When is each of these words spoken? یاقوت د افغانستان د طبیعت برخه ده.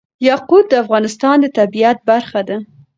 یاقوت 0.27 0.65
د 0.69 0.73
افغانستان 0.83 1.35
د 1.41 1.45
طبیعت 1.57 1.97
برخه 2.09 2.41
ده. 2.47 2.57